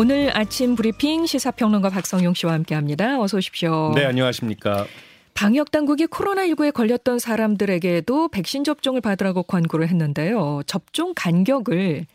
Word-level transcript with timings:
오늘 0.00 0.34
아침 0.34 0.76
브리핑 0.76 1.26
시사평론가 1.26 1.90
박성용 1.90 2.32
씨와 2.32 2.54
함께합니다. 2.54 3.20
어서 3.20 3.36
오십시오. 3.36 3.92
네, 3.94 4.06
안녕하십니까. 4.06 4.86
방역 5.34 5.70
당국이 5.70 6.06
코로나19에 6.06 6.72
걸렸던 6.72 7.18
사람들에게도 7.18 8.28
백신 8.28 8.64
접종을 8.64 9.02
받으라고 9.02 9.42
권고를 9.42 9.88
했는데요. 9.88 10.62
접종 10.64 11.12
간격을 11.14 12.06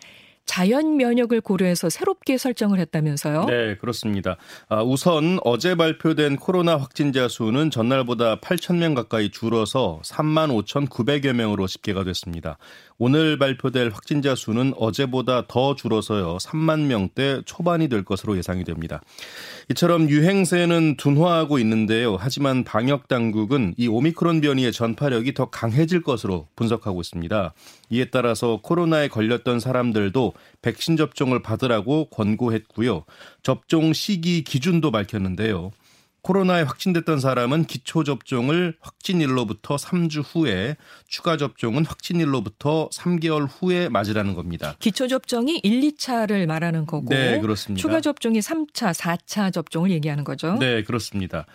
자연 0.45 0.97
면역을 0.97 1.41
고려해서 1.41 1.89
새롭게 1.89 2.37
설정을 2.37 2.79
했다면서요? 2.79 3.45
네, 3.45 3.75
그렇습니다. 3.77 4.37
아, 4.69 4.83
우선 4.83 5.39
어제 5.43 5.75
발표된 5.75 6.37
코로나 6.37 6.77
확진자 6.77 7.27
수는 7.27 7.71
전날보다 7.71 8.39
8천 8.39 8.77
명 8.77 8.93
가까이 8.93 9.31
줄어서 9.31 9.99
3만 10.03 10.65
5,900여 10.65 11.33
명으로 11.33 11.67
집계가 11.67 12.03
됐습니다. 12.03 12.57
오늘 12.97 13.37
발표될 13.37 13.89
확진자 13.89 14.35
수는 14.35 14.73
어제보다 14.77 15.47
더 15.47 15.75
줄어서요. 15.75 16.37
3만 16.37 16.85
명대 16.85 17.41
초반이 17.45 17.89
될 17.89 18.05
것으로 18.05 18.37
예상이 18.37 18.63
됩니다. 18.63 19.01
이처럼 19.69 20.09
유행세는 20.09 20.95
둔화하고 20.95 21.59
있는데요. 21.59 22.15
하지만 22.17 22.63
방역 22.63 23.09
당국은 23.09 23.73
이 23.77 23.87
오미크론 23.87 24.39
변이의 24.39 24.71
전파력이 24.71 25.33
더 25.33 25.49
강해질 25.49 26.03
것으로 26.03 26.47
분석하고 26.55 27.01
있습니다. 27.01 27.53
이에 27.89 28.05
따라서 28.05 28.59
코로나에 28.61 29.09
걸렸던 29.09 29.59
사람들도 29.59 30.33
백신 30.61 30.97
접종을 30.97 31.41
받으라고 31.41 32.09
권고했고요. 32.09 33.05
접종 33.43 33.93
시기 33.93 34.43
기준도 34.43 34.91
밝혔는데요. 34.91 35.71
코로나에 36.25 36.63
확진됐던 36.63 37.19
사람은 37.19 37.65
기초 37.65 38.03
접종을 38.03 38.77
확진일로부터 38.79 39.75
3주 39.75 40.23
후에 40.25 40.75
추가 41.07 41.37
접종은 41.37 41.85
확진일로부터 41.85 42.89
3개월 42.91 43.47
후에 43.47 43.89
맞으라는 43.89 44.33
겁니다. 44.33 44.75
기초 44.79 45.07
접종이 45.07 45.59
1, 45.61 45.81
2차를 45.81 46.47
말하는 46.47 46.87
거고 46.87 47.09
네, 47.09 47.39
그렇습니다. 47.39 47.79
추가 47.79 48.01
접종이 48.01 48.39
3차, 48.39 48.95
4차 48.95 49.53
접종을 49.53 49.91
얘기하는 49.91 50.23
거죠. 50.23 50.57
네, 50.59 50.81
그렇습니다. 50.81 51.45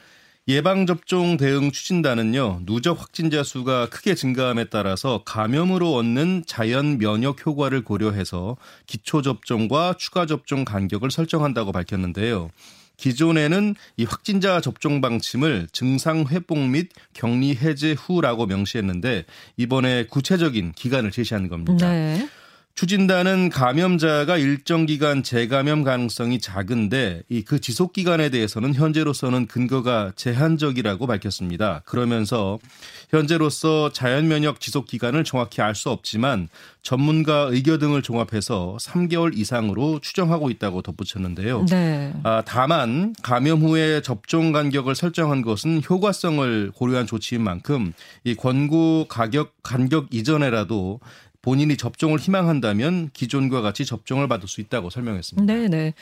예방접종 0.50 1.36
대응 1.36 1.70
추진단은요, 1.70 2.62
누적 2.66 3.00
확진자 3.00 3.44
수가 3.44 3.88
크게 3.88 4.16
증가함에 4.16 4.64
따라서 4.64 5.22
감염으로 5.24 5.94
얻는 5.94 6.42
자연 6.44 6.98
면역 6.98 7.46
효과를 7.46 7.84
고려해서 7.84 8.56
기초접종과 8.88 9.94
추가접종 9.96 10.64
간격을 10.64 11.12
설정한다고 11.12 11.70
밝혔는데요. 11.70 12.50
기존에는 12.96 13.76
이 13.96 14.04
확진자 14.04 14.60
접종 14.60 15.00
방침을 15.00 15.68
증상 15.70 16.26
회복 16.28 16.58
및 16.58 16.88
격리 17.14 17.54
해제 17.54 17.92
후라고 17.92 18.46
명시했는데 18.46 19.26
이번에 19.56 20.06
구체적인 20.06 20.72
기간을 20.72 21.12
제시한 21.12 21.48
겁니다. 21.48 21.88
네. 21.88 22.28
추진단은 22.80 23.50
감염자가 23.50 24.38
일정 24.38 24.86
기간 24.86 25.22
재감염 25.22 25.84
가능성이 25.84 26.38
작은데 26.40 27.20
이 27.28 27.42
그 27.42 27.60
지속 27.60 27.92
기간에 27.92 28.30
대해서는 28.30 28.72
현재로서는 28.74 29.48
근거가 29.48 30.12
제한적이라고 30.16 31.06
밝혔습니다. 31.06 31.82
그러면서 31.84 32.58
현재로서 33.10 33.92
자연 33.92 34.28
면역 34.28 34.60
지속 34.60 34.86
기간을 34.86 35.24
정확히 35.24 35.60
알 35.60 35.74
수 35.74 35.90
없지만 35.90 36.48
전문가 36.82 37.48
의견 37.50 37.78
등을 37.80 38.00
종합해서 38.00 38.78
3개월 38.80 39.36
이상으로 39.36 40.00
추정하고 40.00 40.48
있다고 40.48 40.80
덧붙였는데요. 40.80 41.66
네. 41.66 42.14
아, 42.22 42.42
다만 42.46 43.14
감염 43.22 43.60
후에 43.60 44.00
접종 44.00 44.52
간격을 44.52 44.94
설정한 44.94 45.42
것은 45.42 45.82
효과성을 45.88 46.72
고려한 46.74 47.06
조치인 47.06 47.42
만큼 47.42 47.92
이 48.24 48.34
권고 48.34 49.04
가격 49.08 49.52
간격 49.62 50.14
이전에라도 50.14 51.00
본인이 51.42 51.76
접종을 51.76 52.18
희망한다면 52.18 53.10
기존과 53.12 53.60
같이 53.62 53.84
접종을 53.84 54.28
받을 54.28 54.48
수 54.48 54.60
있다고 54.60 54.90
설명했습니다. 54.90 55.52
네, 55.52 55.68
네. 55.68 55.94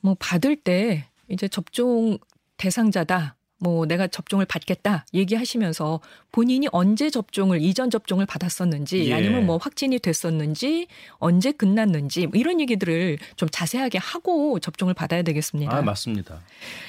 뭐 0.00 0.16
받을 0.18 0.56
때 0.56 1.06
이제 1.28 1.48
접종 1.48 2.18
대상자다. 2.56 3.35
뭐 3.58 3.86
내가 3.86 4.06
접종을 4.06 4.44
받겠다 4.44 5.06
얘기하시면서 5.14 6.00
본인이 6.30 6.68
언제 6.72 7.08
접종을 7.08 7.62
이전 7.62 7.88
접종을 7.90 8.26
받았었는지 8.26 9.08
예. 9.08 9.14
아니면 9.14 9.46
뭐 9.46 9.56
확진이 9.56 9.98
됐었는지 9.98 10.88
언제 11.14 11.52
끝났는지 11.52 12.26
뭐 12.26 12.38
이런 12.38 12.60
얘기들을 12.60 13.18
좀 13.36 13.48
자세하게 13.50 13.98
하고 13.98 14.58
접종을 14.60 14.92
받아야 14.92 15.22
되겠습니다. 15.22 15.74
아 15.74 15.82
맞습니다. 15.82 16.40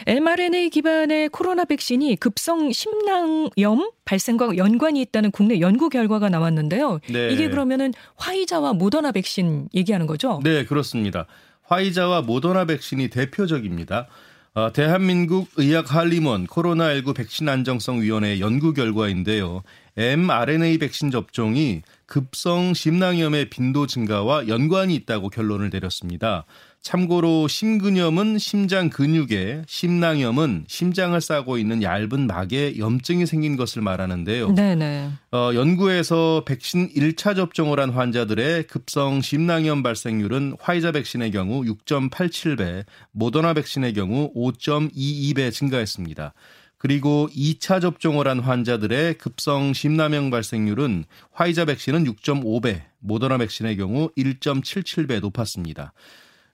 mRNA 0.05 0.69
기반의 0.69 1.29
코로나 1.29 1.63
백신이 1.63 2.17
급성 2.17 2.71
심낭염 2.71 3.91
발생과 4.03 4.57
연관이 4.57 5.01
있다는 5.01 5.31
국내 5.31 5.61
연구 5.61 5.89
결과가 5.89 6.27
나왔는데요. 6.29 6.99
네. 7.09 7.29
이게 7.29 7.49
그러면은 7.49 7.93
화이자와 8.15 8.73
모더나 8.73 9.13
백신 9.13 9.69
얘기하는 9.73 10.05
거죠? 10.05 10.41
네 10.43 10.65
그렇습니다. 10.65 11.27
화이자와 11.63 12.21
모더나 12.21 12.65
백신이 12.65 13.09
대표적입니다. 13.09 14.07
어, 14.57 14.73
대한민국 14.73 15.49
의학 15.57 15.93
한림원 15.93 16.47
코로나19 16.47 17.15
백신 17.15 17.47
안정성 17.47 18.01
위원회 18.01 18.39
연구 18.39 18.73
결과인데요. 18.73 19.61
mRNA 19.95 20.79
백신 20.79 21.11
접종이 21.11 21.83
급성 22.07 22.73
심낭염의 22.73 23.51
빈도 23.51 23.85
증가와 23.85 24.47
연관이 24.47 24.95
있다고 24.95 25.29
결론을 25.29 25.69
내렸습니다. 25.69 26.45
참고로 26.81 27.47
심근염은 27.47 28.37
심장 28.37 28.89
근육에, 28.89 29.63
심낭염은 29.67 30.65
심장을 30.67 31.19
싸고 31.19 31.57
있는 31.57 31.83
얇은 31.83 32.27
막에 32.27 32.77
염증이 32.77 33.25
생긴 33.25 33.57
것을 33.57 33.81
말하는데요. 33.81 34.53
네네. 34.53 35.09
어, 35.31 35.51
연구에서 35.53 36.43
백신 36.45 36.93
1차 36.93 37.35
접종을 37.35 37.79
한 37.79 37.89
환자들의 37.89 38.67
급성 38.67 39.21
심낭염 39.21 39.83
발생률은 39.83 40.55
화이자 40.59 40.93
백신의 40.93 41.31
경우 41.31 41.63
6.87배, 41.63 42.85
모더나 43.11 43.53
백신의 43.53 43.93
경우 43.93 44.31
5.22배 44.33 45.51
증가했습니다. 45.51 46.33
그리고 46.77 47.27
2차 47.35 47.81
접종을 47.81 48.27
한 48.27 48.39
환자들의 48.39 49.15
급성 49.15 49.73
심낭염 49.73 50.29
발생률은 50.29 51.05
화이자 51.31 51.65
백신은 51.65 52.05
6.5배, 52.05 52.81
모더나 52.99 53.39
백신의 53.39 53.77
경우 53.77 54.09
1.77배 54.15 55.19
높았습니다. 55.19 55.93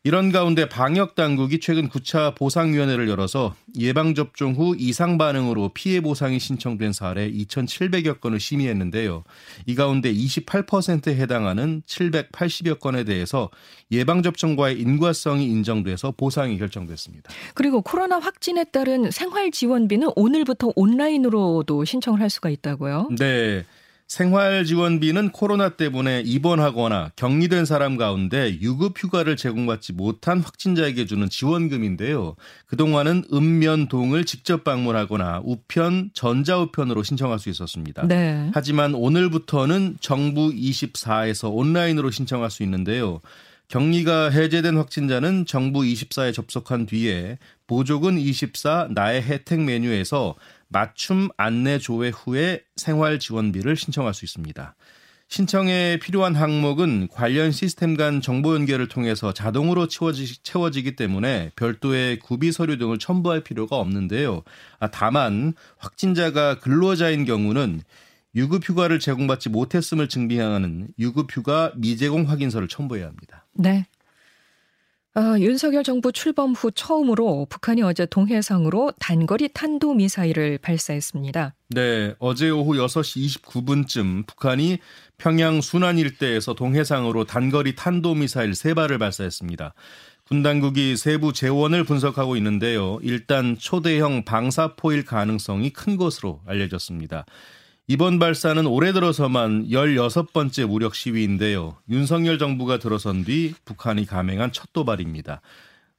이런 0.05 0.33
가운데 0.33 0.67
방역 0.67 1.15
당국이 1.15 1.61
최근 1.61 1.87
9차 1.87 2.35
보상위원회를 2.35 3.07
열어서 3.07 3.55
예방 3.79 4.15
접종 4.15 4.51
후 4.51 4.75
이상 4.77 5.17
반응으로 5.17 5.69
피해 5.69 6.01
보상이 6.01 6.39
신청된 6.39 6.91
사례 6.91 7.31
2,700여 7.31 8.19
건을 8.19 8.41
심의했는데요. 8.41 9.23
이 9.65 9.75
가운데 9.75 10.13
28%에 10.13 11.15
해당하는 11.15 11.83
780여 11.87 12.81
건에 12.81 13.05
대해서 13.05 13.49
예방 13.93 14.23
접종과의 14.23 14.77
인과성이 14.77 15.45
인정돼서 15.45 16.11
보상이 16.11 16.57
결정됐습니다. 16.57 17.31
그리고 17.53 17.81
코로나 17.81 18.19
확진에 18.19 18.65
따른 18.65 19.09
생활 19.09 19.51
지원비는 19.51 20.09
오늘부터 20.17 20.73
온라인으로도 20.75 21.85
신청을 21.85 22.19
할 22.19 22.29
수가 22.29 22.49
있다고요? 22.49 23.07
네. 23.17 23.63
생활 24.13 24.63
지원비는 24.63 25.31
코로나 25.31 25.69
때문에 25.69 26.21
입원하거나 26.23 27.13
격리된 27.15 27.65
사람 27.65 27.97
가운데 27.97 28.59
유급 28.61 28.93
휴가를 28.95 29.35
제공받지 29.35 29.93
못한 29.93 30.39
확진자에게 30.39 31.07
주는 31.07 31.27
지원금인데요. 31.27 32.35
그동안은 32.67 33.23
읍면동을 33.33 34.25
직접 34.25 34.63
방문하거나 34.63 35.41
우편, 35.43 36.11
전자우편으로 36.13 37.01
신청할 37.01 37.39
수 37.39 37.49
있었습니다. 37.49 38.05
네. 38.05 38.51
하지만 38.53 38.93
오늘부터는 38.93 39.97
정부 39.99 40.51
24에서 40.51 41.51
온라인으로 41.51 42.11
신청할 42.11 42.51
수 42.51 42.61
있는데요. 42.61 43.19
격리가 43.69 44.29
해제된 44.29 44.77
확진자는 44.77 45.47
정부 45.47 45.79
24에 45.79 46.31
접속한 46.35 46.85
뒤에 46.85 47.39
보조금 47.65 48.19
24 48.19 48.89
나의 48.91 49.23
혜택 49.23 49.61
메뉴에서 49.61 50.35
맞춤 50.73 51.29
안내 51.37 51.77
조회 51.77 52.09
후에 52.09 52.63
생활 52.75 53.19
지원비를 53.19 53.77
신청할 53.77 54.13
수 54.13 54.25
있습니다. 54.25 54.75
신청에 55.29 55.97
필요한 55.97 56.35
항목은 56.35 57.07
관련 57.07 57.51
시스템 57.51 57.95
간 57.95 58.21
정보 58.21 58.53
연결을 58.53 58.87
통해서 58.87 59.33
자동으로 59.33 59.87
채워지, 59.87 60.43
채워지기 60.43 60.95
때문에 60.95 61.51
별도의 61.55 62.19
구비 62.19 62.51
서류 62.51 62.77
등을 62.77 62.99
첨부할 62.99 63.41
필요가 63.41 63.77
없는데요. 63.77 64.43
아, 64.79 64.91
다만 64.91 65.53
확진자가 65.77 66.59
근로자인 66.59 67.25
경우는 67.25 67.81
유급휴가를 68.35 68.99
제공받지 68.99 69.49
못했음을 69.49 70.09
증빙하는 70.09 70.89
유급휴가 70.99 71.71
미제공 71.77 72.29
확인서를 72.29 72.67
첨부해야 72.67 73.07
합니다. 73.07 73.45
네. 73.53 73.85
아, 75.15 75.35
윤석열 75.39 75.83
정부 75.83 76.11
출범 76.11 76.53
후 76.53 76.71
처음으로 76.71 77.45
북한이 77.47 77.83
어제 77.83 78.07
동해상으로 78.07 78.93
단거리 78.99 79.49
탄도 79.53 79.93
미사일을 79.93 80.57
발사했습니다. 80.57 81.53
네, 81.69 82.15
어제 82.17 82.49
오후 82.49 82.73
6시 82.73 83.43
29분쯤 83.43 84.25
북한이 84.25 84.79
평양 85.19 85.61
순안 85.61 85.99
일대에서 85.99 86.55
동해상으로 86.55 87.25
단거리 87.25 87.75
탄도 87.75 88.15
미사일 88.15 88.51
3발을 88.51 88.97
발사했습니다. 88.97 89.75
군 90.25 90.41
당국이 90.41 90.97
세부 90.97 91.31
재원을 91.31 91.83
분석하고 91.83 92.35
있는데요. 92.37 92.97
일단 93.03 93.55
초대형 93.55 94.25
방사포일 94.25 95.05
가능성이 95.05 95.69
큰 95.69 95.95
것으로 95.95 96.41
알려졌습니다. 96.47 97.25
이번 97.87 98.17
발사는 98.17 98.65
올해 98.65 98.93
들어서만 98.93 99.67
16번째 99.67 100.67
무력 100.67 100.95
시위인데요. 100.95 101.75
윤석열 101.89 102.39
정부가 102.39 102.79
들어선 102.79 103.25
뒤 103.25 103.53
북한이 103.65 104.05
감행한 104.05 104.53
첫 104.53 104.71
도발입니다. 104.71 105.41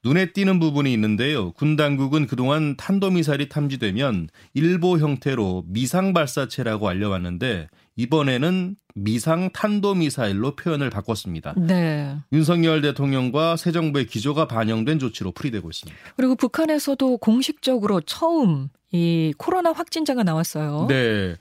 눈에 0.03 0.33
띄는 0.33 0.61
부분이 0.61 0.93
있는데요. 0.95 1.53
군 1.53 1.77
당국은 1.77 2.27
그동안 2.27 2.77
탄도미사일이 2.77 3.49
탐지되면 3.49 4.29
일보 4.55 4.99
형태로 4.99 5.65
미상 5.67 6.15
발사체라고 6.15 6.89
알려왔는데 6.89 7.69
이번에는 7.97 8.77
미상 8.95 9.51
탄도미사일로 9.53 10.57
표현을 10.57 10.89
바꿨습니다. 10.89 11.55
네. 11.57 12.17
윤석열 12.33 12.81
대통령과 12.81 13.57
새 13.57 13.73
정부의 13.73 14.07
기조가 14.07 14.47
반영된 14.47 14.99
조치로 14.99 15.33
풀이되고 15.33 15.69
있습니다. 15.69 15.99
그리고 16.17 16.35
북한에서도 16.35 17.19
공식적으로 17.19 18.01
처음 18.03 18.69
이 18.93 19.35
코로나 19.37 19.73
확진자가 19.73 20.23
나왔어요. 20.23 20.87
네. 20.89 21.35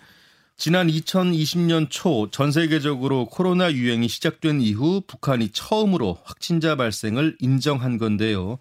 지난 0.58 0.88
2020년 0.88 1.88
초 1.90 2.30
전 2.32 2.52
세계적으로 2.52 3.26
코로나 3.26 3.72
유행이 3.74 4.08
시작된 4.08 4.62
이후 4.62 5.02
북한이 5.06 5.50
처음으로 5.50 6.20
확진자 6.24 6.76
발생을 6.76 7.36
인정한 7.40 7.98
건데요. 7.98 8.60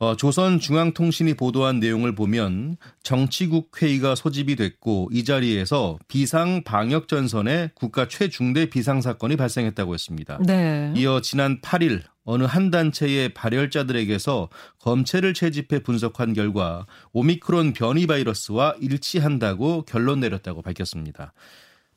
어, 0.00 0.14
조선중앙통신이 0.14 1.34
보도한 1.34 1.80
내용을 1.80 2.14
보면 2.14 2.76
정치국 3.02 3.82
회의가 3.82 4.14
소집이 4.14 4.54
됐고 4.54 5.08
이 5.12 5.24
자리에서 5.24 5.98
비상 6.06 6.62
방역 6.62 7.08
전선에 7.08 7.70
국가 7.74 8.06
최중대 8.06 8.70
비상 8.70 9.00
사건이 9.00 9.36
발생했다고 9.36 9.94
했습니다. 9.94 10.38
네. 10.46 10.92
이어 10.96 11.20
지난 11.20 11.60
8일 11.60 12.02
어느 12.24 12.44
한 12.44 12.70
단체의 12.70 13.30
발열자들에게서 13.30 14.50
검체를 14.80 15.34
채집해 15.34 15.82
분석한 15.82 16.34
결과 16.34 16.86
오미크론 17.12 17.72
변이 17.72 18.06
바이러스와 18.06 18.76
일치한다고 18.80 19.82
결론 19.82 20.20
내렸다고 20.20 20.60
밝혔습니다. 20.62 21.32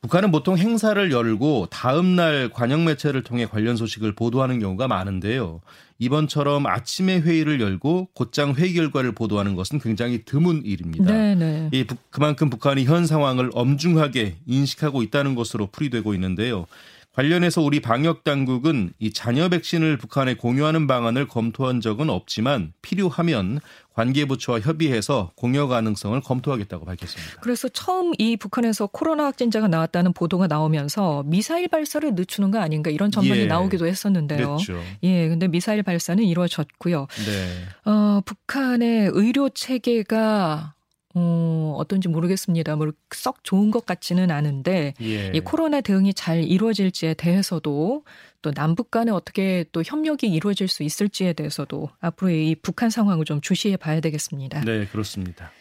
북한은 0.01 0.31
보통 0.31 0.57
행사를 0.57 1.11
열고 1.11 1.67
다음 1.69 2.15
날 2.15 2.49
관영 2.49 2.85
매체를 2.85 3.21
통해 3.21 3.45
관련 3.45 3.77
소식을 3.77 4.15
보도하는 4.15 4.59
경우가 4.59 4.87
많은데요. 4.87 5.61
이번처럼 5.99 6.65
아침에 6.65 7.19
회의를 7.19 7.61
열고 7.61 8.09
곧장 8.15 8.55
회의 8.55 8.73
결과를 8.73 9.11
보도하는 9.11 9.53
것은 9.53 9.79
굉장히 9.79 10.25
드문 10.25 10.63
일입니다. 10.65 11.05
네네. 11.05 11.69
이 11.71 11.85
그만큼 12.09 12.49
북한이 12.49 12.85
현 12.85 13.05
상황을 13.05 13.51
엄중하게 13.53 14.37
인식하고 14.47 15.03
있다는 15.03 15.35
것으로 15.35 15.67
풀이되고 15.67 16.15
있는데요. 16.15 16.65
관련해서 17.13 17.61
우리 17.61 17.81
방역 17.81 18.23
당국은 18.23 18.93
이 18.97 19.11
잔여 19.11 19.49
백신을 19.49 19.97
북한에 19.97 20.35
공유하는 20.35 20.87
방안을 20.87 21.27
검토한 21.27 21.81
적은 21.81 22.09
없지만 22.09 22.71
필요하면 22.81 23.59
관계 23.93 24.23
부처와 24.23 24.61
협의해서 24.61 25.31
공여 25.35 25.67
가능성을 25.67 26.19
검토하겠다고 26.21 26.85
밝혔습니다. 26.85 27.41
그래서 27.41 27.67
처음 27.67 28.13
이 28.17 28.37
북한에서 28.37 28.87
코로나 28.87 29.25
확진자가 29.25 29.67
나왔다는 29.67 30.13
보도가 30.13 30.47
나오면서 30.47 31.23
미사일 31.25 31.67
발사를 31.67 32.15
늦추는 32.15 32.51
거 32.51 32.59
아닌가 32.59 32.89
이런 32.89 33.11
전망이 33.11 33.41
예, 33.41 33.45
나오기도 33.45 33.85
했었는데요. 33.87 34.37
그렇죠. 34.37 34.81
예, 35.03 35.27
근데 35.27 35.49
미사일 35.49 35.83
발사는 35.83 36.23
이루어졌고요. 36.23 37.07
네. 37.25 37.91
어, 37.91 38.21
북한의 38.23 39.11
의료 39.13 39.49
체계가 39.49 40.75
어, 41.13 41.75
어떤지 41.77 42.07
모르겠습니다. 42.07 42.75
뭐썩 42.75 43.43
좋은 43.43 43.71
것 43.71 43.85
같지는 43.85 44.31
않은데 44.31 44.93
예. 45.01 45.31
이 45.33 45.39
코로나 45.39 45.81
대응이 45.81 46.13
잘 46.13 46.43
이루어질지에 46.43 47.15
대해서도 47.15 48.03
또 48.41 48.51
남북 48.51 48.91
간에 48.91 49.11
어떻게 49.11 49.65
또 49.71 49.83
협력이 49.83 50.27
이루어질 50.27 50.67
수 50.67 50.83
있을지에 50.83 51.33
대해서도 51.33 51.89
앞으로 51.99 52.31
이 52.31 52.55
북한 52.61 52.89
상황을 52.89 53.25
좀 53.25 53.41
주시해 53.41 53.77
봐야 53.77 53.99
되겠습니다. 53.99 54.61
네, 54.61 54.85
그렇습니다. 54.85 55.51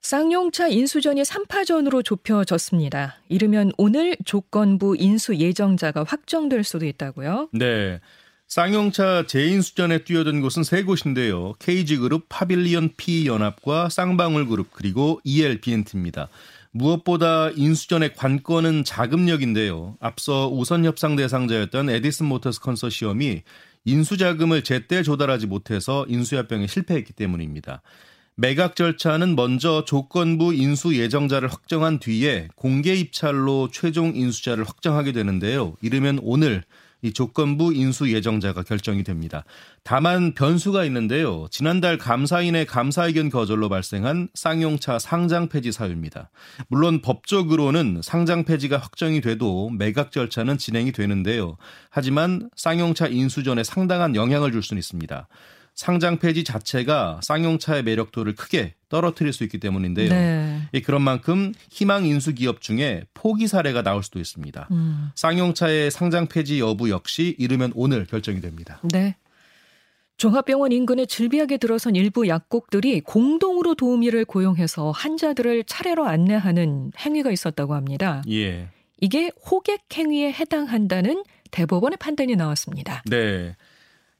쌍용차 0.00 0.68
인수전이 0.68 1.22
3파전으로 1.22 2.04
좁혀졌습니다. 2.04 3.16
이르면 3.30 3.72
오늘 3.78 4.14
조건부 4.26 4.96
인수 4.98 5.36
예정자가 5.36 6.04
확정될 6.04 6.62
수도 6.62 6.84
있다고요? 6.84 7.48
네. 7.52 8.00
쌍용차 8.54 9.26
재인수전에 9.26 10.04
뛰어든 10.04 10.40
곳은 10.40 10.62
세 10.62 10.84
곳인데요. 10.84 11.54
KG그룹, 11.58 12.26
파빌리언 12.28 12.90
P연합과 12.96 13.88
쌍방울그룹 13.88 14.68
그리고 14.70 15.20
ELBNT입니다. 15.24 16.28
무엇보다 16.70 17.50
인수전의 17.50 18.14
관건은 18.14 18.84
자금력인데요. 18.84 19.96
앞서 19.98 20.48
우선 20.48 20.84
협상 20.84 21.16
대상자였던 21.16 21.90
에디슨 21.90 22.26
모터스 22.26 22.60
컨소시엄이 22.60 23.42
인수 23.86 24.18
자금을 24.18 24.62
제때 24.62 25.02
조달하지 25.02 25.48
못해서 25.48 26.06
인수합병에 26.08 26.68
실패했기 26.68 27.12
때문입니다. 27.12 27.82
매각 28.36 28.76
절차는 28.76 29.34
먼저 29.34 29.84
조건부 29.84 30.54
인수 30.54 30.94
예정자를 30.94 31.52
확정한 31.52 31.98
뒤에 31.98 32.46
공개 32.54 32.94
입찰로 32.94 33.70
최종 33.72 34.14
인수자를 34.14 34.62
확정하게 34.62 35.10
되는데요. 35.10 35.74
이르면 35.82 36.20
오늘 36.22 36.62
이 37.04 37.12
조건부 37.12 37.74
인수 37.74 38.10
예정자가 38.10 38.62
결정이 38.62 39.04
됩니다. 39.04 39.44
다만 39.82 40.32
변수가 40.32 40.86
있는데요. 40.86 41.46
지난달 41.50 41.98
감사인의 41.98 42.64
감사의견 42.64 43.28
거절로 43.28 43.68
발생한 43.68 44.28
쌍용차 44.32 44.98
상장 44.98 45.48
폐지 45.48 45.70
사유입니다. 45.70 46.30
물론 46.68 47.02
법적으로는 47.02 48.00
상장 48.02 48.44
폐지가 48.44 48.78
확정이 48.78 49.20
돼도 49.20 49.68
매각 49.68 50.12
절차는 50.12 50.56
진행이 50.56 50.92
되는데요. 50.92 51.58
하지만 51.90 52.48
쌍용차 52.56 53.08
인수 53.08 53.42
전에 53.42 53.64
상당한 53.64 54.16
영향을 54.16 54.50
줄 54.50 54.62
수는 54.62 54.78
있습니다. 54.78 55.28
상장 55.74 56.18
폐지 56.18 56.44
자체가 56.44 57.20
쌍용차의 57.22 57.82
매력도를 57.82 58.34
크게 58.36 58.74
떨어뜨릴 58.88 59.32
수 59.32 59.42
있기 59.44 59.58
때문인데요. 59.58 60.08
네. 60.08 60.60
그런 60.84 61.02
만큼 61.02 61.52
희망 61.70 62.06
인수 62.06 62.34
기업 62.34 62.60
중에 62.60 63.04
포기 63.12 63.48
사례가 63.48 63.82
나올 63.82 64.02
수도 64.02 64.20
있습니다. 64.20 64.68
음. 64.70 65.10
쌍용차의 65.16 65.90
상장 65.90 66.28
폐지 66.28 66.60
여부 66.60 66.90
역시 66.90 67.34
이르면 67.38 67.72
오늘 67.74 68.06
결정이 68.06 68.40
됩니다. 68.40 68.80
네. 68.84 69.16
종합병원 70.16 70.70
인근에 70.70 71.06
질비하게 71.06 71.56
들어선 71.56 71.96
일부 71.96 72.28
약국들이 72.28 73.00
공동으로 73.00 73.74
도우미를 73.74 74.24
고용해서 74.24 74.92
환자들을 74.92 75.64
차례로 75.64 76.06
안내하는 76.06 76.92
행위가 76.96 77.32
있었다고 77.32 77.74
합니다. 77.74 78.22
예. 78.30 78.68
이게 79.00 79.32
호객 79.50 79.80
행위에 79.92 80.32
해당한다는 80.32 81.24
대법원의 81.50 81.98
판단이 81.98 82.36
나왔습니다. 82.36 83.02
네. 83.06 83.56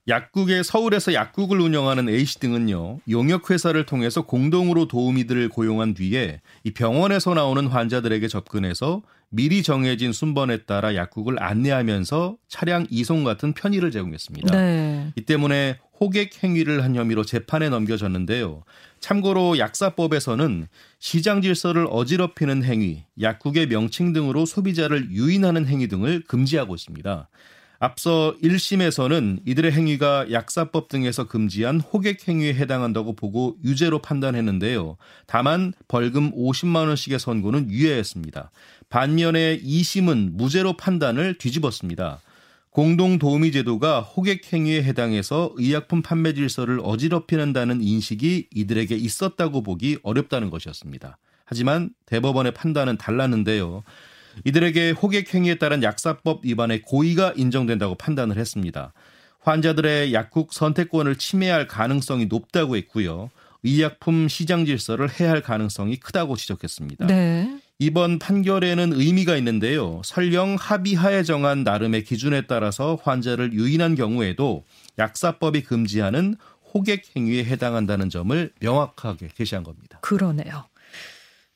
약국의 0.06 0.64
서울에서 0.64 1.14
약국을 1.14 1.60
운영하는 1.60 2.10
A씨 2.10 2.38
등은요, 2.38 3.00
용역회사를 3.08 3.86
통해서 3.86 4.22
공동으로 4.22 4.86
도우미들을 4.86 5.48
고용한 5.48 5.94
뒤에 5.94 6.43
이 6.62 6.72
병원에서 6.72 7.32
나오는 7.32 7.67
환자들에게 7.67 8.29
접근해서 8.29 9.02
미리 9.31 9.62
정해진 9.62 10.12
순번에 10.12 10.58
따라 10.58 10.94
약국을 10.94 11.43
안내하면서 11.43 12.36
차량 12.48 12.86
이송 12.90 13.24
같은 13.24 13.55
편의를 13.55 13.90
제공했습니다. 13.90 14.55
네. 14.55 15.12
이 15.17 15.22
때문에 15.22 15.79
호객 15.98 16.44
행위를 16.44 16.84
한 16.84 16.94
혐의로 16.94 17.24
재판에 17.24 17.70
넘겨졌는데요. 17.70 18.62
참고로 19.00 19.58
약사법에서는 19.58 20.69
시장 20.98 21.40
질서를 21.40 21.86
어지럽히는 21.90 22.62
행위, 22.62 23.05
약국의 23.20 23.69
명칭 23.69 24.12
등으로 24.12 24.44
소비자를 24.44 25.10
유인하는 25.10 25.67
행위 25.67 25.88
등을 25.88 26.22
금지하고 26.29 26.74
있습니다. 26.74 27.29
앞서 27.78 28.34
1심에서는 28.43 29.40
이들의 29.44 29.72
행위가 29.72 30.31
약사법 30.31 30.88
등에서 30.88 31.26
금지한 31.26 31.81
호객 31.81 32.28
행위에 32.28 32.54
해당한다고 32.54 33.14
보고 33.14 33.56
유죄로 33.64 34.00
판단했는데요. 34.00 34.96
다만 35.26 35.72
벌금 35.88 36.31
50만 36.32 36.86
원씩의 36.88 37.19
선고는 37.19 37.70
유예했습니다. 37.70 38.50
반면에 38.88 39.60
2심은 39.60 40.32
무죄로 40.32 40.76
판단을 40.76 41.36
뒤집었습니다. 41.38 42.20
공동 42.70 43.19
도우미 43.19 43.52
제도가 43.52 44.00
호객 44.00 44.52
행위에 44.52 44.82
해당해서 44.82 45.52
의약품 45.56 46.02
판매 46.02 46.34
질서를 46.34 46.81
어지럽히는다는 46.82 47.81
인식이 47.81 48.48
이들에게 48.52 48.96
있었다고 48.96 49.62
보기 49.62 49.98
어렵다는 50.02 50.50
것이었습니다. 50.50 51.19
하지만 51.44 51.90
대법원의 52.06 52.52
판단은 52.54 52.96
달랐는데요. 52.96 53.84
이들에게 54.44 54.91
호객 54.93 55.32
행위에 55.32 55.56
따른 55.56 55.82
약사법 55.82 56.44
위반의 56.44 56.82
고의가 56.82 57.34
인정된다고 57.36 57.94
판단을 57.94 58.36
했습니다. 58.36 58.93
환자들의 59.41 60.12
약국 60.14 60.53
선택권을 60.53 61.17
침해할 61.17 61.67
가능성이 61.67 62.26
높다고 62.26 62.76
했고요. 62.76 63.31
의약품 63.62 64.29
시장 64.29 64.67
질서를 64.67 65.08
해할 65.20 65.41
가능성이 65.41 65.96
크다고 65.96 66.36
지적했습니다. 66.36 67.06
네. 67.06 67.58
이번 67.79 68.19
판결에는 68.19 68.93
의미가 68.93 69.36
있는데요. 69.38 70.00
설령 70.05 70.56
합의하에 70.58 71.22
정한 71.22 71.64
나름의 71.64 72.05
기준에 72.05 72.43
따라서 72.43 72.98
환자를 73.03 73.53
유인한 73.53 73.94
경우에도 73.94 74.64
약사법이 74.98 75.62
금지하는 75.62 76.36
호객 76.72 77.05
행위에 77.17 77.44
해당한다는 77.44 78.10
점을 78.10 78.53
명확하게 78.60 79.29
게시한 79.34 79.64
겁니다. 79.64 79.98
그러네요. 80.03 80.64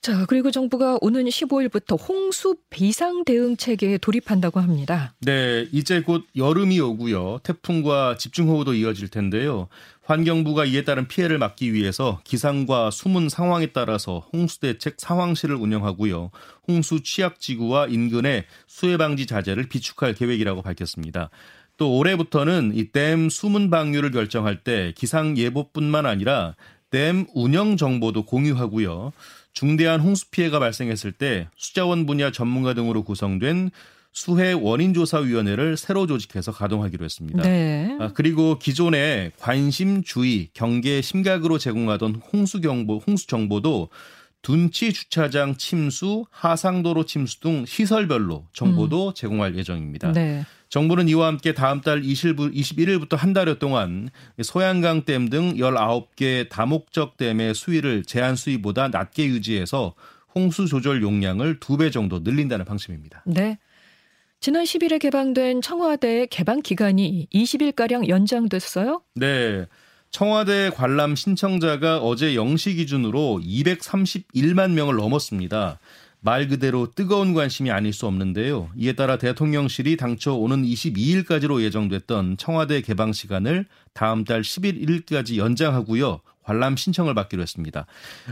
자, 0.01 0.25
그리고 0.27 0.51
정부가 0.53 0.97
오는 1.01 1.25
15일부터 1.25 1.99
홍수 2.09 2.57
비상 2.71 3.25
대응 3.25 3.57
체계에 3.57 3.99
돌입한다고 3.99 4.61
합니다. 4.61 5.13
네, 5.21 5.67
이제 5.73 6.01
곧 6.03 6.25
여름이 6.37 6.79
오고요. 6.81 7.41
태풍과 7.43 8.17
집중호우도 8.17 8.75
이어질 8.75 9.09
텐데요. 9.09 9.69
환경부가 10.05 10.65
이에 10.67 10.85
따른 10.85 11.09
피해를 11.09 11.39
막기 11.39 11.75
위해서 11.75 12.21
기상과 12.25 12.91
수문 12.93 13.29
상황에 13.29 13.67
따라서 13.73 14.27
홍수 14.33 14.61
대책 14.61 14.95
상황실을 14.99 15.57
운영하고요. 15.57 16.31
홍수 16.69 17.03
취약 17.03 17.41
지구와 17.41 17.89
인근의 17.89 18.45
수해 18.69 18.97
방지 18.97 19.27
자재를 19.27 19.65
비축할 19.69 20.15
계획이라고 20.15 20.63
밝혔습니다. 20.63 21.29
또 21.77 21.97
올해부터는 21.97 22.73
이 22.75 22.91
댐 22.93 23.29
수문 23.29 23.69
방류를 23.69 24.13
결정할 24.13 24.63
때 24.63 24.93
기상 24.97 25.37
예보뿐만 25.37 26.07
아니라 26.07 26.55
댐 26.91 27.27
운영 27.35 27.77
정보도 27.77 28.25
공유하고요. 28.25 29.13
중대한 29.53 30.01
홍수 30.01 30.31
피해가 30.31 30.59
발생했을 30.59 31.13
때 31.13 31.49
수자원 31.57 32.07
분야 32.07 32.31
전문가 32.31 32.75
등으로 32.75 33.03
구성된 33.03 33.71
수해 34.13 34.53
원인 34.53 34.95
조사 34.95 35.19
위원회를 35.19 35.77
새로 35.77 36.07
조직해서 36.07 36.53
가동하기로 36.53 37.05
했습니다. 37.05 37.43
네. 37.43 37.97
아, 38.01 38.11
그리고 38.15 38.59
기존에 38.59 39.31
관심, 39.39 40.03
주의, 40.03 40.49
경계 40.55 41.01
심각으로 41.01 41.59
제공하던 41.59 42.23
홍수 42.33 42.61
경보, 42.61 43.03
홍수 43.07 43.27
정보도 43.27 43.91
둔치 44.43 44.93
주차장 44.93 45.57
침수, 45.57 46.25
하상도로 46.31 47.05
침수 47.05 47.41
등 47.41 47.65
시설별로 47.67 48.47
정보도 48.53 49.09
음. 49.09 49.15
제공할 49.15 49.57
예정입니다. 49.57 50.13
네. 50.13 50.45
정부는 50.69 51.09
이와 51.09 51.29
함께 51.29 51.55
다음 51.55 51.81
달 51.81 52.03
21일부터 52.03 53.17
한 53.17 53.33
달여 53.33 53.55
동안 53.55 54.11
소양강 54.43 55.05
댐 55.05 55.31
등 55.31 55.55
19개 55.57 56.49
다목적 56.49 57.17
댐의 57.17 57.55
수위를 57.55 58.05
제한 58.05 58.37
수위보다 58.37 58.89
낮게 58.89 59.27
유지해서 59.27 59.95
홍수 60.35 60.67
조절 60.67 61.03
용량을 61.03 61.59
두배 61.59 61.91
정도 61.91 62.21
늘린다는 62.21 62.65
방침입니다. 62.65 63.23
네. 63.27 63.59
지난 64.41 64.65
10일에 64.65 65.01
개방된 65.01 65.63
청와대 65.63 66.27
개방 66.27 66.63
기간이 66.63 67.27
20일가량 67.35 68.09
연장됐어요? 68.09 69.03
네. 69.15 69.67
청와대 70.11 70.71
관람 70.71 71.17
신청자가 71.17 71.99
어제 71.99 72.35
0시 72.35 72.77
기준으로 72.77 73.41
231만 73.43 74.73
명을 74.73 74.97
넘었습니다. 74.97 75.79
말 76.21 76.49
그대로 76.49 76.91
뜨거운 76.91 77.33
관심이 77.33 77.71
아닐 77.71 77.93
수 77.93 78.07
없는데요. 78.07 78.71
이에 78.77 78.93
따라 78.95 79.19
대통령실이 79.19 79.97
당초 79.97 80.39
오는 80.39 80.65
22일까지로 80.65 81.63
예정됐던 81.63 82.37
청와대 82.37 82.81
개방 82.81 83.13
시간을 83.13 83.67
다음 83.93 84.25
달 84.25 84.43
11일까지 84.43 85.37
연장하고요. 85.37 86.21
관람 86.43 86.77
신청을 86.77 87.15
받기로 87.15 87.43
했습니다. 87.43 87.87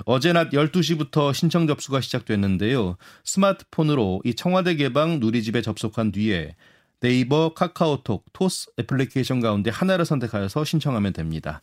어제 0.07 0.33
낮 0.33 0.51
12시부터 0.51 1.35
신청 1.35 1.67
접수가 1.67 2.01
시작됐는데요. 2.01 2.97
스마트폰으로 3.25 4.23
이 4.25 4.35
청와대 4.35 4.75
개방 4.75 5.21
누리집에 5.21 5.61
접속한 5.61 6.13
뒤에 6.13 6.57
네이버, 7.01 7.53
카카오톡, 7.55 8.25
토스 8.33 8.71
애플리케이션 8.81 9.41
가운데 9.41 9.71
하나를 9.71 10.07
선택하여서 10.07 10.65
신청하면 10.65 11.13
됩니다. 11.13 11.61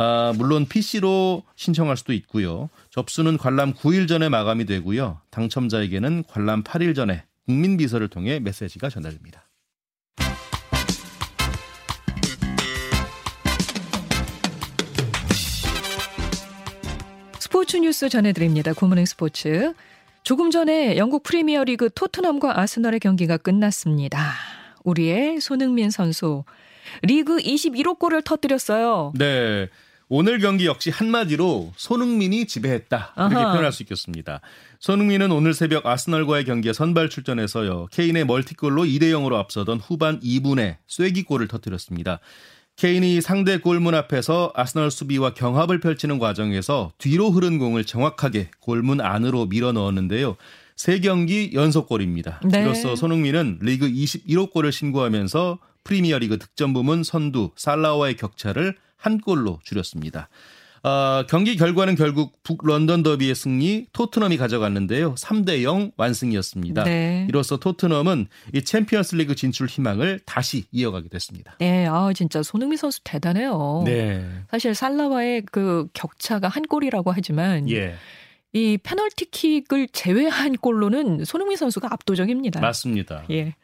아, 0.00 0.32
물론 0.36 0.64
PC로 0.64 1.42
신청할 1.56 1.96
수도 1.96 2.12
있고요. 2.12 2.70
접수는 2.90 3.36
관람 3.36 3.74
9일 3.74 4.06
전에 4.06 4.28
마감이 4.28 4.64
되고요. 4.64 5.20
당첨자에게는 5.30 6.22
관람 6.28 6.62
8일 6.62 6.94
전에 6.94 7.24
국민비서를 7.46 8.06
통해 8.06 8.38
메시지가 8.38 8.90
전달됩니다. 8.90 9.48
스포츠 17.40 17.76
뉴스 17.78 18.08
전해드립니다. 18.08 18.74
고모닝 18.74 19.04
스포츠. 19.04 19.74
조금 20.22 20.52
전에 20.52 20.96
영국 20.96 21.24
프리미어리그 21.24 21.90
토트넘과 21.92 22.60
아스널의 22.60 23.00
경기가 23.00 23.36
끝났습니다. 23.36 24.32
우리의 24.84 25.40
손흥민 25.40 25.90
선수 25.90 26.44
리그 27.02 27.38
21호 27.38 27.98
골을 27.98 28.22
터뜨렸어요. 28.22 29.12
네. 29.16 29.68
오늘 30.10 30.38
경기 30.38 30.64
역시 30.64 30.90
한마디로 30.90 31.72
손흥민이 31.76 32.46
지배했다. 32.46 33.14
이렇게 33.16 33.34
아하. 33.34 33.52
표현할 33.52 33.72
수 33.72 33.82
있겠습니다. 33.82 34.40
손흥민은 34.80 35.30
오늘 35.30 35.52
새벽 35.52 35.84
아스널과의 35.84 36.44
경기에 36.44 36.72
선발 36.72 37.10
출전해서요. 37.10 37.88
케인의 37.90 38.24
멀티골로 38.24 38.84
2대 38.84 39.10
0으로 39.12 39.34
앞서던 39.34 39.80
후반 39.80 40.18
2분에 40.20 40.76
쐐기골을 40.86 41.48
터뜨렸습니다. 41.48 42.20
케인이 42.76 43.20
상대 43.20 43.58
골문 43.58 43.94
앞에서 43.94 44.52
아스널 44.54 44.90
수비와 44.90 45.34
경합을 45.34 45.80
펼치는 45.80 46.18
과정에서 46.18 46.92
뒤로 46.96 47.30
흐른 47.30 47.58
공을 47.58 47.84
정확하게 47.84 48.50
골문 48.60 49.00
안으로 49.00 49.46
밀어 49.46 49.72
넣었는데요. 49.72 50.36
세 50.76 51.00
경기 51.00 51.50
연속골입니다. 51.52 52.40
네. 52.44 52.62
이로써 52.62 52.94
손흥민은 52.94 53.58
리그 53.62 53.90
21호 53.90 54.52
골을 54.52 54.70
신고하면서 54.70 55.58
프리미어리그 55.82 56.38
득점 56.38 56.72
부문 56.72 57.02
선두 57.02 57.50
살라와의 57.56 58.16
격차를 58.16 58.76
한 58.98 59.18
골로 59.18 59.58
줄였습니다. 59.64 60.28
어, 60.82 61.24
경기 61.28 61.56
결과는 61.56 61.96
결국 61.96 62.42
북런던 62.42 63.02
더비의 63.02 63.34
승리 63.34 63.86
토트넘이 63.92 64.36
가져갔는데요. 64.36 65.14
3대 65.16 65.62
0 65.62 65.90
완승이었습니다. 65.96 66.84
네. 66.84 67.26
이로써 67.28 67.56
토트넘은 67.56 68.28
이 68.54 68.62
챔피언스 68.62 69.16
리그 69.16 69.34
진출 69.34 69.66
희망을 69.66 70.20
다시 70.24 70.66
이어가게 70.70 71.08
됐습니다. 71.08 71.56
네, 71.58 71.86
아 71.86 72.12
진짜 72.14 72.42
손흥민 72.42 72.76
선수 72.76 73.00
대단해요. 73.02 73.82
네. 73.84 74.24
사실 74.50 74.74
살라와의 74.74 75.42
그 75.50 75.88
격차가 75.94 76.48
한 76.48 76.62
골이라고 76.62 77.10
하지만 77.10 77.68
예. 77.70 77.94
이 78.52 78.78
페널티킥을 78.82 79.88
제외한 79.92 80.56
골로는 80.56 81.24
손흥민 81.24 81.56
선수가 81.56 81.88
압도적입니다. 81.92 82.60
맞습니다. 82.60 83.24
예. 83.30 83.54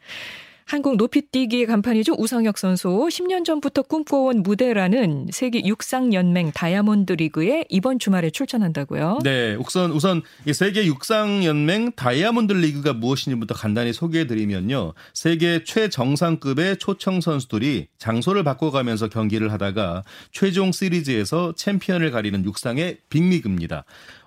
한국 0.67 0.97
높이뛰기 0.97 1.67
간판이죠. 1.67 2.15
우상혁 2.17 2.57
선수 2.57 2.89
10년 2.89 3.45
전부터 3.45 3.83
꿈꿔온 3.83 4.43
무대라는 4.43 5.29
세계 5.31 5.63
육상 5.65 6.15
연맹 6.15 6.53
다이아몬드 6.53 7.13
리그에 7.13 7.67
이번 7.69 7.99
주말에 7.99 8.31
출전한다고요. 8.31 9.19
네, 9.23 9.57
우선 9.57 9.93
우선 9.93 10.23
이 10.47 10.55
세계 10.55 10.87
육상 10.87 11.45
연맹 11.45 11.93
다이아몬드 11.93 12.55
리그가 12.55 12.95
무엇인지부터 12.95 13.55
간단히 13.55 13.93
소개해 13.93 14.27
드리면요. 14.27 14.95
세계 15.13 15.63
최정상급의 15.65 16.79
초청 16.79 17.21
선수들이 17.21 17.89
장소를 17.99 18.43
바꿔가면서 18.43 19.09
경기를 19.11 19.53
하다가 19.53 20.03
최종 20.33 20.73
시리즈에서 20.73 21.53
챔피언을 21.57 22.11
가리는 22.11 22.43
육상의 22.43 22.99
빅리그입니다. 23.11 23.85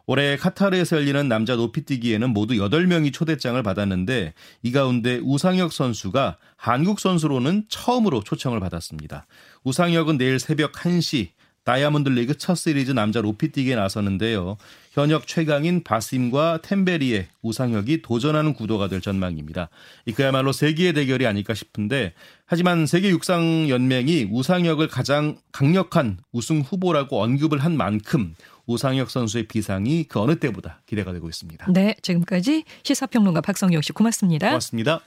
올해 0.10 0.38
카타르에서 0.38 0.96
열리는 0.96 1.28
남자 1.28 1.58
높이뛰기에는 1.58 2.30
모두 2.30 2.54
8명이 2.54 3.12
초대장을 3.12 3.62
받았는데 3.62 4.34
이 4.64 4.72
가운데 4.72 5.20
우상혁 5.22 5.74
선수가 5.74 6.38
한국 6.56 7.02
선수로는 7.02 7.66
처음으로 7.68 8.24
초청을 8.24 8.62
받았습니다. 8.62 9.28
우상혁은 9.66 10.18
내일 10.18 10.40
새벽 10.40 10.72
1시 10.72 11.32
다이아몬드 11.66 12.08
리그 12.08 12.38
첫 12.38 12.56
시리즈 12.56 12.92
남자 12.92 13.20
높이뛰기에 13.20 13.76
나서는데요. 13.76 14.56
현역 14.94 15.28
최강인 15.28 15.84
바심과 15.84 16.60
템베리의 16.62 17.28
우상혁이 17.42 18.02
도전하는 18.04 18.54
구도가 18.54 18.88
될 18.88 19.02
전망입니다. 19.02 19.68
그야말로 20.16 20.54
세계의 20.54 20.94
대결이 20.94 21.28
아닐까 21.28 21.54
싶은데 21.54 22.14
하지만 22.46 22.86
세계 22.86 23.10
육상 23.10 23.68
연맹이 23.68 24.30
우상혁을 24.32 24.88
가장 24.88 25.36
강력한 25.52 26.20
우승 26.32 26.62
후보라고 26.62 27.22
언급을 27.22 27.60
한 27.60 27.76
만큼 27.76 28.34
우상혁 28.68 29.10
선수의 29.10 29.48
비상이 29.48 30.04
그 30.04 30.20
어느 30.20 30.36
때보다 30.38 30.82
기대가 30.86 31.14
되고 31.14 31.28
있습니다. 31.28 31.72
네, 31.72 31.96
지금까지 32.02 32.64
시사평론가 32.84 33.42
박성영 33.42 33.82
씨 33.82 33.94
고맙습니다. 33.94 34.48
고맙습니다. 34.48 35.02